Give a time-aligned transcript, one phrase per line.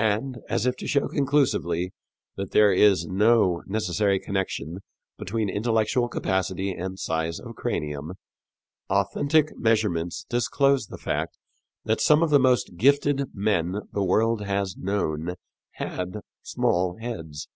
[0.00, 1.92] And, as if to show conclusively
[2.34, 4.78] that there is no necessary connection
[5.18, 8.14] between intellectual capacity and size of cranium,
[8.90, 11.38] authentic measurements disclose the fact
[11.84, 15.36] that some of the most gifted men the world has known
[15.74, 17.46] had small heads.